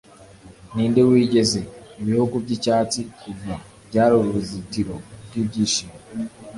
[0.73, 1.61] ninde wigeze,
[2.01, 3.55] ibihugu byicyatsi kuva,
[3.87, 5.95] byari uruzitiro rwibyishimo